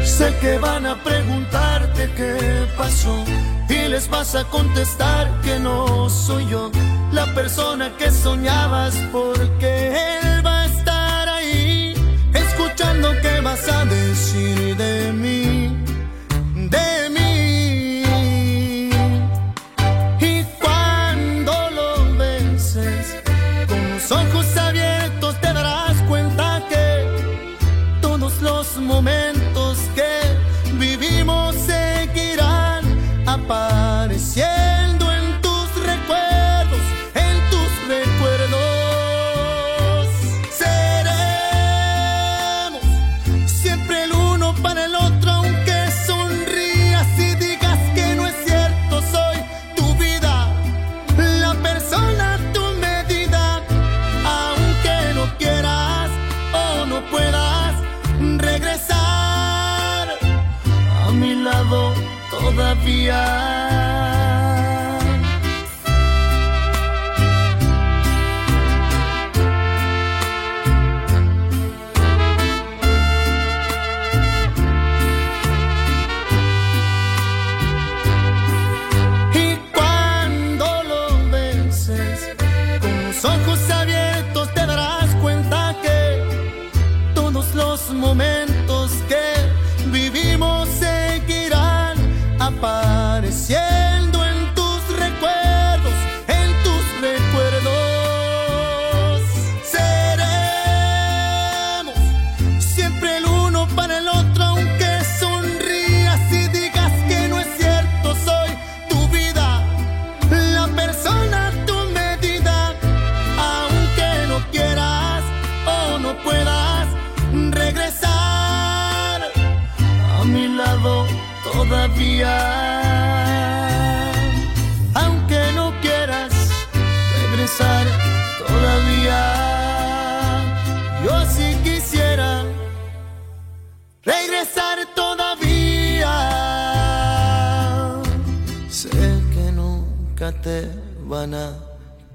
[0.04, 3.24] Sé que van a preguntarte qué pasó
[3.68, 6.70] y les vas a contestar que no soy yo
[7.10, 11.94] la persona que soñabas porque él va a estar ahí
[12.32, 14.05] escuchando qué vas a decir
[28.46, 30.12] los momentos que
[30.78, 32.84] vivimos seguirán
[33.26, 34.65] apareciendo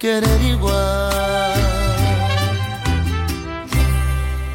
[0.01, 1.53] querer igual.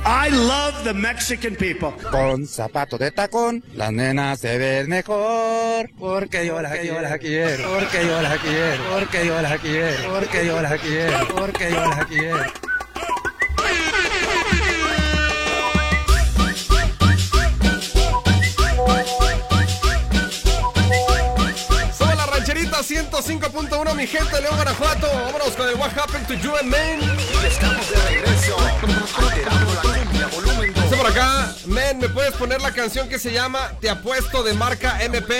[0.04, 1.92] I love the Mexican people.
[2.10, 5.88] Con zapato de tacón, las nenas se ven mejor.
[5.98, 10.80] Porque yo las quiero, porque yo las quiero, porque yo las quiero, porque yo las
[10.80, 12.52] quiero, porque yo las quiero.
[21.98, 25.08] Somos la rancherita 105.1, mi gente de León, Guanajuato.
[25.08, 27.00] Vámonos con el What Happened to You and Men.
[27.46, 28.56] Estamos de regreso.
[30.18, 30.74] La volumen.
[30.74, 34.52] Dice por acá, Men, ¿me puedes poner la canción que se llama Te apuesto de
[34.52, 35.34] marca MP?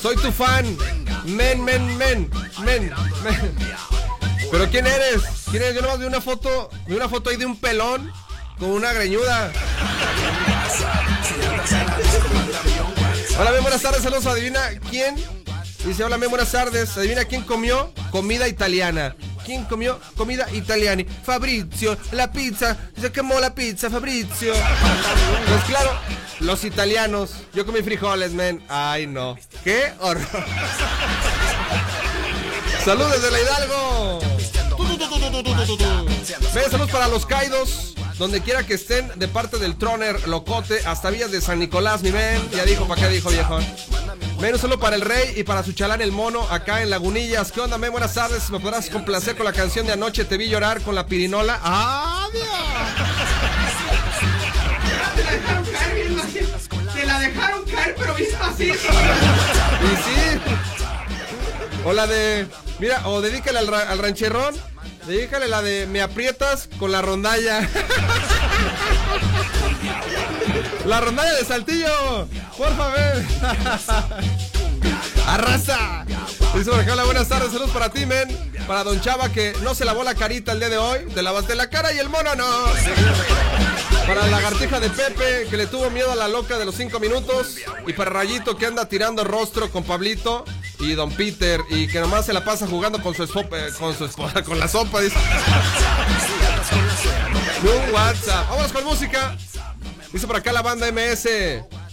[0.00, 0.76] Soy tu fan.
[1.24, 2.30] Men, men, men,
[2.64, 2.92] men,
[3.24, 3.56] men.
[4.50, 5.22] ¿Pero quién eres?
[5.50, 5.74] ¿Quién eres?
[5.74, 8.12] Yo nomás vi una foto, vi una foto ahí de un pelón
[8.58, 9.50] con una greñuda.
[13.38, 14.26] Hola, bien, buenas tardes, saludos.
[14.26, 15.41] Adivina quién.
[15.84, 16.96] Dice, hola, buenas tardes.
[16.96, 19.16] Adivina quién comió comida italiana.
[19.44, 21.02] ¿Quién comió comida italiana?
[21.24, 22.76] Fabrizio, la pizza.
[23.00, 24.54] Se quemó la pizza, Fabrizio.
[25.48, 25.90] Pues claro,
[26.38, 27.34] los italianos.
[27.52, 28.62] Yo comí frijoles, men.
[28.68, 29.36] Ay, no.
[29.64, 30.26] Qué horror.
[32.84, 34.20] Saludos desde la Hidalgo.
[36.70, 37.94] Saludos para los Kaidos.
[38.22, 42.12] Donde quiera que estén, de parte del Troner Locote hasta Villas de San Nicolás, mi
[42.12, 42.40] men.
[42.52, 43.66] Ya dijo, ¿para qué dijo, viejón?
[44.40, 47.50] Menos solo para el rey y para su chalán el mono acá en Lagunillas.
[47.50, 47.90] ¿Qué onda, men?
[47.90, 48.48] Buenas tardes.
[48.50, 50.24] ¿Me podrás complacer con la canción de anoche?
[50.24, 51.58] Te vi llorar con la pirinola.
[51.64, 52.44] ¡Adiós!
[55.16, 56.58] Te la dejaron caer bien macizo.
[56.94, 58.88] Te la dejaron caer, pero bien macizo.
[59.82, 60.40] Y sí.
[61.84, 62.46] O la de.
[62.78, 64.54] Mira, o dedícale al, ra- al rancherrón.
[65.06, 67.68] Dedícale la de Me aprietas con la rondalla.
[70.86, 72.26] La rondalla de Saltillo.
[72.58, 72.98] Por favor.
[75.28, 76.04] Arrasa.
[76.54, 77.52] Dice por acá, hola, buenas tardes.
[77.52, 78.28] Saludos para ti, men.
[78.66, 81.06] Para Don Chava que no se lavó la carita el día de hoy.
[81.14, 82.64] Te lavaste la cara y el mono no.
[84.06, 86.98] Para la lagartija de Pepe, que le tuvo miedo a la loca de los cinco
[86.98, 87.58] minutos.
[87.86, 90.44] Y para Rayito, que anda tirando rostro con Pablito.
[90.82, 94.04] Y Don Peter, y que nomás se la pasa jugando con su, esposa, con su
[94.04, 95.16] esposa, con la sopa, dice.
[97.62, 98.48] Un WhatsApp.
[98.50, 99.36] Vámonos con música.
[100.12, 101.28] Dice por acá la banda MS.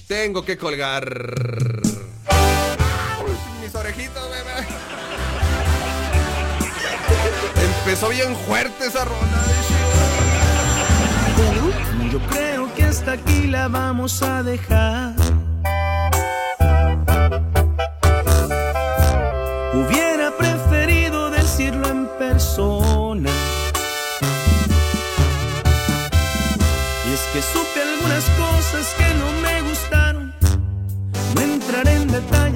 [0.08, 1.08] Tengo que colgar.
[3.62, 4.68] Mis orejitas, bebé.
[7.64, 9.44] Empezó bien fuerte esa ronda.
[12.12, 15.14] Yo creo que hasta aquí la vamos a dejar.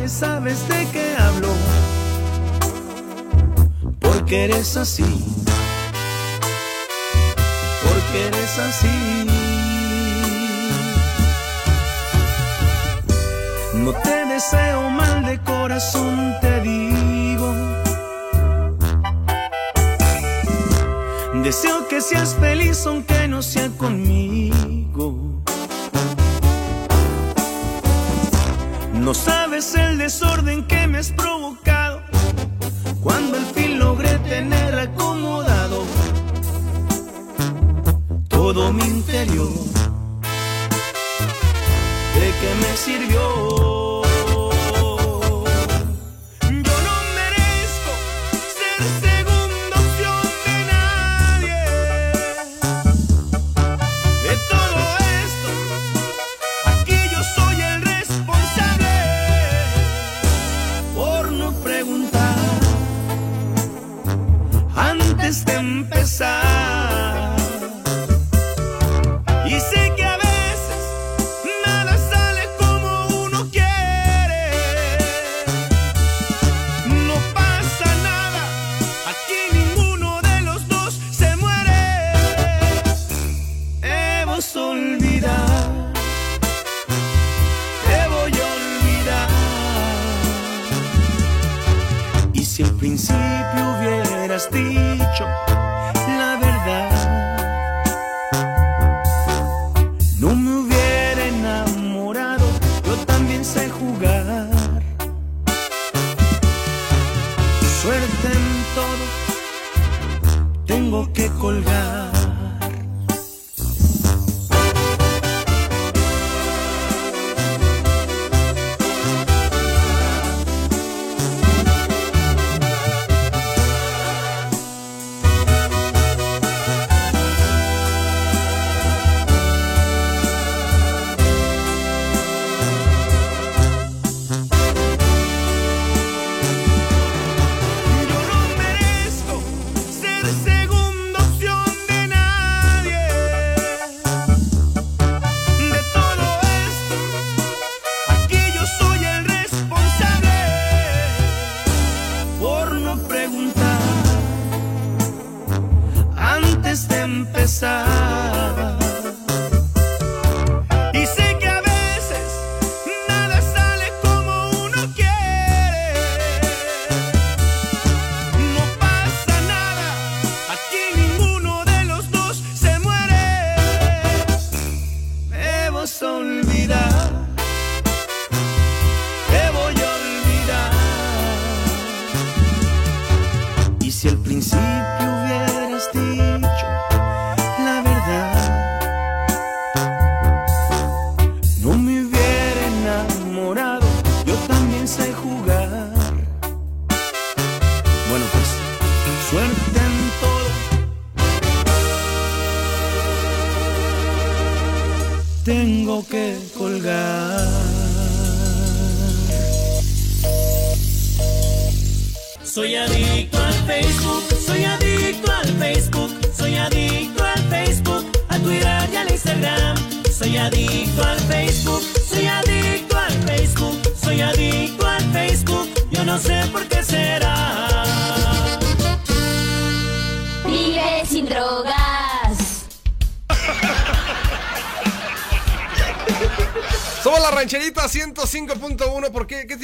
[0.10, 1.50] Sabes de qué hablo.
[4.00, 5.06] Porque eres así.
[7.84, 9.28] Porque eres así.
[13.76, 17.54] No te deseo mal de corazón, te digo.
[21.44, 24.73] Deseo que seas feliz aunque no sea conmigo.
[29.04, 32.02] No sabes el desorden que me has provocado
[33.02, 35.84] cuando al fin logré tener acomodado
[38.30, 39.52] todo mi interior.
[42.16, 43.73] ¿De qué me sirvió?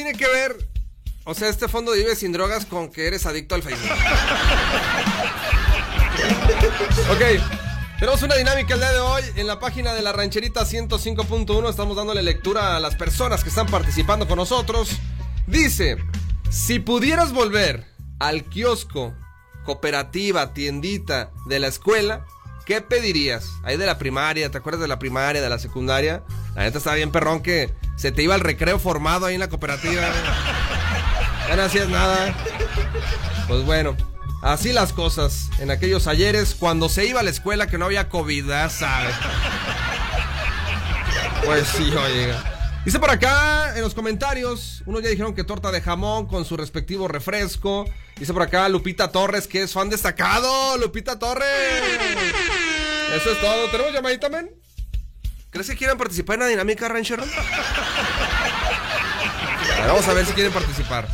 [0.04, 0.56] Tiene que ver?
[1.26, 3.92] O sea, este fondo Vive sin drogas con que eres adicto al Facebook.
[7.12, 7.22] ok.
[8.00, 11.70] Tenemos una dinámica el día de hoy en la página de la rancherita 105.1.
[11.70, 14.92] Estamos dándole lectura a las personas que están participando con nosotros.
[15.48, 15.98] Dice,
[16.50, 17.86] si pudieras volver
[18.20, 19.14] al kiosco,
[19.66, 22.26] cooperativa, tiendita de la escuela,
[22.70, 23.50] ¿qué pedirías?
[23.64, 26.22] Ahí de la primaria, ¿te acuerdas de la primaria, de la secundaria?
[26.54, 29.50] La neta estaba bien perrón que se te iba el recreo formado ahí en la
[29.50, 30.04] cooperativa.
[31.50, 32.32] Ya no hacías nada.
[33.48, 33.98] Pues bueno,
[34.44, 38.08] así las cosas en aquellos ayeres cuando se iba a la escuela que no había
[38.08, 39.16] COVID, ¿sabes?
[41.44, 42.36] Pues sí, oye.
[42.90, 46.58] Dice por acá en los comentarios, unos ya dijeron que torta de jamón con su
[46.58, 47.86] respectivo refresco.
[48.18, 50.76] Dice por acá Lupita Torres que es fan destacado.
[50.76, 51.48] Lupita Torres.
[53.16, 53.70] Eso es todo.
[53.70, 54.50] ¿Tenemos llamadita, men?
[55.52, 57.22] ¿Crees que quieran participar en la dinámica, ranchero?
[57.22, 57.26] A
[59.82, 61.08] ver, Vamos a ver si quieren participar.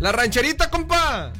[0.00, 1.32] La rancherita, compa.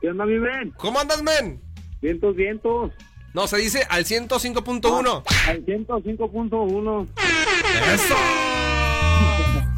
[0.00, 0.70] ¿Qué onda, mi men?
[0.76, 1.60] ¿Cómo andas, men?
[2.00, 2.92] Vientos, vientos.
[3.34, 5.24] No, se dice al 105.1.
[5.48, 7.08] Al 105.1.
[7.92, 8.45] ¡Eso!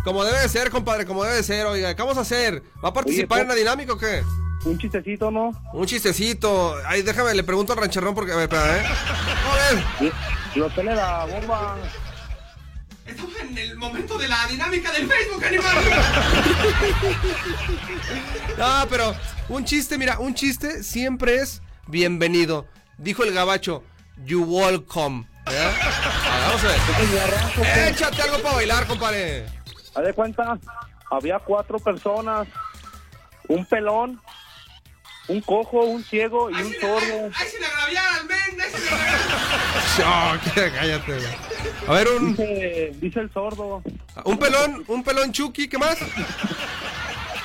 [0.04, 1.66] Como debe de ser, compadre, como debe de ser.
[1.66, 2.62] Oiga, ¿qué vamos a hacer?
[2.82, 4.22] ¿Va a participar Oye, en la dinámica o qué?
[4.64, 5.50] Un chistecito, ¿no?
[5.72, 6.76] Un chistecito.
[6.86, 8.32] Ay, déjame, le pregunto al rancherrón porque.
[8.32, 8.82] A ver, espera, ¿eh?
[8.86, 10.12] A ver.
[10.54, 11.76] Lo pele la bomba.
[13.06, 15.76] Estamos en el momento de la dinámica del Facebook, animal.
[18.58, 19.14] No, pero
[19.48, 22.66] un chiste, mira, un chiste siempre es bienvenido.
[22.98, 23.84] Dijo el gabacho,
[24.24, 25.28] you welcome.
[25.46, 27.88] Ah, vamos a ver.
[27.92, 29.46] Échate algo para bailar, compadre.
[29.98, 30.56] Haz de cuenta,
[31.10, 32.46] había cuatro personas.
[33.48, 34.20] Un pelón,
[35.26, 37.30] un cojo, un ciego y un sordo.
[37.34, 38.60] ¡Ay, sin agraviar al men!
[38.60, 39.18] ¡Ay, sin agraviar!
[39.98, 41.18] No, cállate.
[41.88, 43.82] A ver, un, Dice, dice el sordo.
[44.24, 45.98] un pelón, un pelón Chucky, ¿qué más?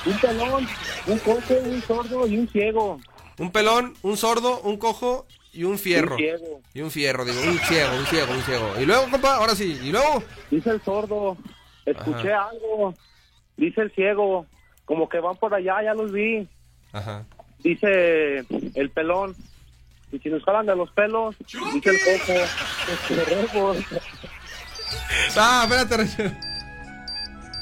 [0.06, 0.68] Un pelón,
[1.08, 3.00] un cojo, un sordo y un ciego.
[3.38, 6.12] Un pelón, un sordo, un cojo y un fierro.
[6.12, 6.60] Un ciego.
[6.72, 8.74] Y un fierro, digo, un ciego, un ciego, un ciego.
[8.80, 10.22] Y luego, compa, ahora sí, y luego.
[10.52, 11.36] Dice el sordo,
[11.86, 12.94] escuché algo.
[13.56, 14.46] Dice el ciego,
[14.84, 16.48] como que van por allá, ya los vi.
[16.92, 17.24] Ajá.
[17.60, 19.34] Dice el pelón,
[20.12, 23.74] y si nos jalan de los pelos, dice el cojo.
[25.36, 26.30] Ah, espérate, ranchero.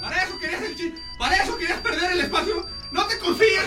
[0.01, 2.67] Para eso querías el Para eso querías perder el espacio.
[2.91, 3.65] No te confíes.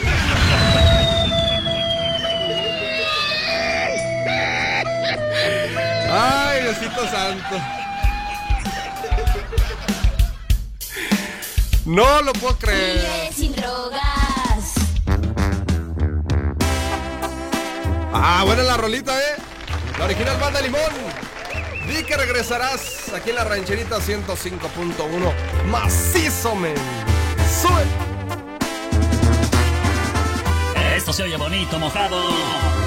[6.11, 7.84] Ay, Diosito santo.
[11.85, 12.97] No lo puedo creer.
[12.97, 14.73] Vive sin drogas.
[18.11, 19.35] Ah, buena la rolita, ¿eh?
[19.99, 20.81] La original banda Limón.
[21.87, 25.65] Di que regresarás aquí en la rancherita 105.1.
[25.67, 26.73] Macizo, men.
[27.61, 27.85] Sube.
[30.95, 32.84] Esto se oye bonito, mojado.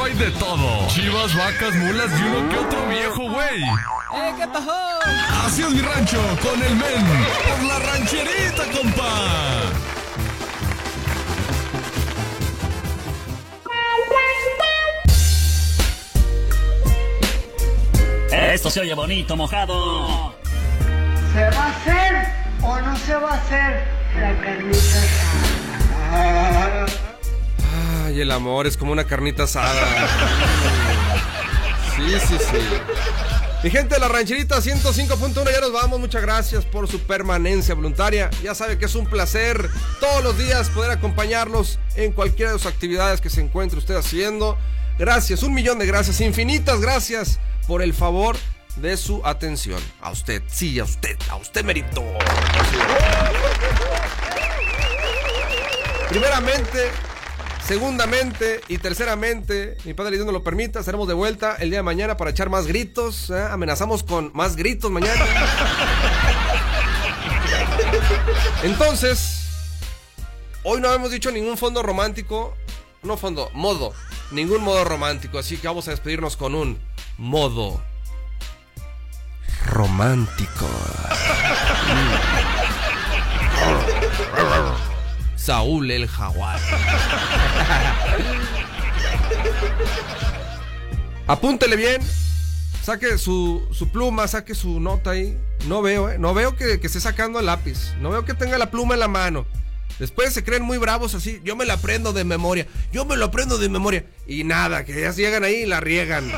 [0.00, 0.88] Hay de todo.
[0.88, 3.62] Chivas, vacas, mulas y uno que otro viejo, güey.
[3.62, 4.74] ¡Eh, qué pasó!
[5.44, 7.06] Así es mi rancho con el men.
[7.46, 9.72] Por la rancherita, compa.
[18.32, 20.34] Esto se oye bonito, mojado.
[21.32, 22.28] ¿Se va a hacer
[22.62, 23.84] o no se va a hacer
[24.18, 25.00] la carnita?
[28.12, 30.06] Ay, el amor es como una carnita asada.
[31.96, 32.58] Sí, sí, sí.
[33.64, 35.98] Mi gente de la rancherita 105.1, ya nos vamos.
[35.98, 38.28] Muchas gracias por su permanencia voluntaria.
[38.42, 42.66] Ya sabe que es un placer todos los días poder acompañarlos en cualquiera de sus
[42.66, 44.58] actividades que se encuentre usted haciendo.
[44.98, 48.36] Gracias, un millón de gracias, infinitas gracias por el favor
[48.76, 49.80] de su atención.
[50.02, 52.04] A usted, sí, a usted, a usted merito.
[56.10, 56.90] Primeramente,
[57.66, 61.82] segundamente y terceramente, mi padre Dios nos lo permita, estaremos de vuelta el día de
[61.82, 63.30] mañana para echar más gritos.
[63.30, 63.42] ¿eh?
[63.50, 65.24] Amenazamos con más gritos mañana.
[68.62, 69.46] Entonces,
[70.62, 72.56] hoy no hemos dicho ningún fondo romántico.
[73.02, 73.92] No fondo, modo.
[74.30, 75.38] Ningún modo romántico.
[75.38, 76.78] Así que vamos a despedirnos con un
[77.18, 77.82] modo
[79.66, 80.68] romántico.
[85.42, 86.60] Saúl el jaguar.
[91.26, 92.00] Apúntele bien.
[92.84, 95.36] Saque su, su pluma, saque su nota ahí.
[95.66, 96.18] No veo, ¿eh?
[96.18, 97.92] No veo que, esté sacando el lápiz.
[97.98, 99.44] No veo que tenga la pluma en la mano.
[99.98, 101.40] Después se creen muy bravos así.
[101.42, 102.68] Yo me la aprendo de memoria.
[102.92, 104.04] Yo me lo aprendo de memoria.
[104.28, 106.30] Y nada, que ya llegan ahí y la riegan.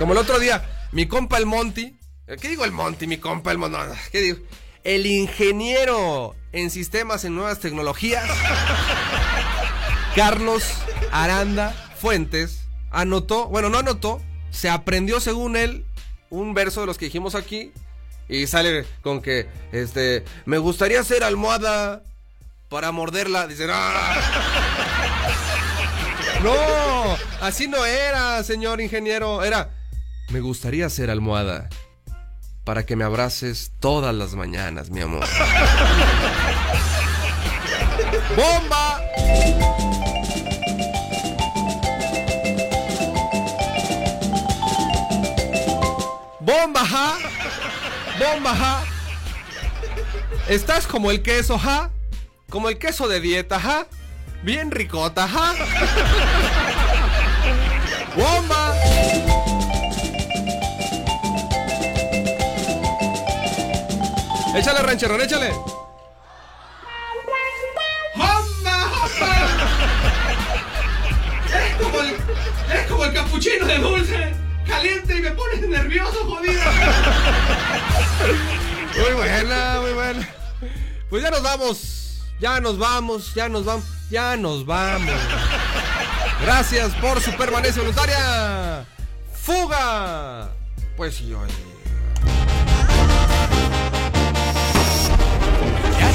[0.00, 1.96] Como el otro día, mi compa el Monty.
[2.40, 3.06] ¿Qué digo el Monty?
[3.06, 3.76] Mi compa el Monty.
[4.10, 4.38] ¿Qué digo?
[4.84, 8.24] El ingeniero en sistemas en nuevas tecnologías.
[10.14, 10.64] Carlos
[11.12, 14.20] Aranda Fuentes anotó, bueno, no anotó,
[14.50, 15.84] se aprendió según él
[16.30, 17.72] un verso de los que dijimos aquí
[18.28, 22.02] y sale con que, este, me gustaría ser almohada
[22.68, 23.46] para morderla.
[23.46, 23.74] Dice, no,
[26.42, 29.70] no, así no era, señor ingeniero, era,
[30.30, 31.68] me gustaría ser almohada
[32.70, 35.26] para que me abraces todas las mañanas, mi amor.
[38.36, 39.00] ¡Bomba!
[46.38, 47.18] ¡Bomba, ja!
[48.20, 48.84] ¡Bomba, ja!
[50.46, 51.90] Estás como el queso, ja.
[52.50, 53.88] Como el queso de dieta, ja.
[54.44, 55.54] Bien ricota, ja.
[58.14, 58.69] ¡Bomba!
[64.54, 65.52] Échale, rancherón, échale.
[71.50, 72.16] Es como el,
[72.72, 74.34] es como el capuchino de dulce.
[74.66, 76.62] Caliente y me pones nervioso, jodido.
[78.96, 80.28] Muy buena, muy buena.
[81.08, 82.00] Pues ya nos vamos.
[82.40, 85.14] Ya nos vamos, ya nos vamos, ya nos vamos.
[86.40, 88.86] Gracias por su permanencia voluntaria.
[89.34, 90.48] ¡Fuga!
[90.96, 91.69] Pues sí, oye.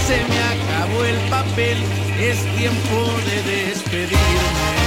[0.08, 1.78] Se me acabó el papel,
[2.20, 4.85] es tiempo de despedirme.